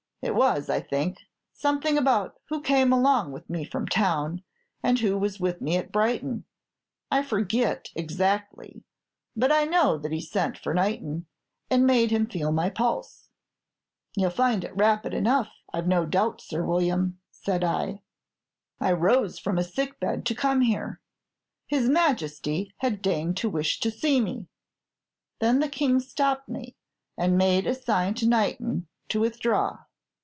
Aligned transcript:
It 0.23 0.35
was, 0.35 0.69
I 0.69 0.79
think, 0.79 1.17
something 1.51 1.97
about 1.97 2.39
who 2.49 2.61
came 2.61 2.93
along 2.93 3.31
with 3.31 3.49
me 3.49 3.65
from 3.65 3.87
town, 3.87 4.43
and 4.83 4.99
who 4.99 5.17
was 5.17 5.39
with 5.39 5.61
me 5.61 5.77
at 5.77 5.91
Brighton, 5.91 6.45
I 7.09 7.23
forget 7.23 7.89
exactly; 7.95 8.83
but 9.35 9.51
I 9.51 9.63
know 9.65 9.97
that 9.97 10.11
he 10.11 10.21
sent 10.21 10.59
for 10.59 10.75
Knighton, 10.75 11.25
and 11.71 11.87
made 11.87 12.11
him 12.11 12.27
feel 12.27 12.51
my 12.51 12.69
pulse. 12.69 13.29
"You'll 14.15 14.29
find 14.29 14.63
it 14.63 14.75
rapid 14.75 15.15
enough, 15.15 15.47
I 15.73 15.81
've 15.81 15.87
no 15.87 16.05
doubt, 16.05 16.39
Sir 16.39 16.63
William," 16.63 17.19
said 17.31 17.63
I. 17.63 18.03
"I 18.79 18.91
rose 18.91 19.39
from 19.39 19.57
a 19.57 19.63
sick 19.63 19.99
bed 19.99 20.27
to 20.27 20.35
come 20.35 20.61
here; 20.61 21.01
his 21.65 21.89
Majesty 21.89 22.75
had 22.77 23.01
deigned 23.01 23.37
to 23.37 23.49
wish 23.49 23.79
to 23.79 23.89
see 23.89 24.21
me." 24.21 24.45
Then 25.39 25.61
the 25.61 25.67
King 25.67 25.99
stopped 25.99 26.47
me, 26.47 26.75
and 27.17 27.39
made 27.39 27.65
a 27.65 27.73
sign 27.73 28.13
to 28.15 28.27
Knighton 28.29 28.87
to 29.09 29.19
withdraw. 29.19 29.79